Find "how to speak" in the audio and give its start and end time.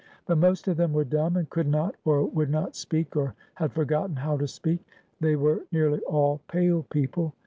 4.15-4.83